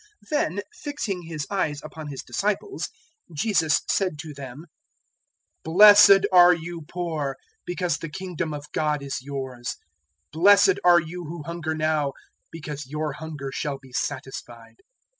[0.23, 2.89] 006:020 Then fixing His eyes upon His disciples,
[3.31, 4.65] Jesus said to them,
[5.63, 9.75] "Blessed are you poor, because the Kingdom of God is yours.
[10.33, 12.13] 006:021 "Blessed are you who hunger now,
[12.49, 14.77] because your hunger shall be satisfied.